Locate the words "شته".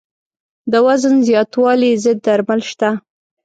2.69-2.89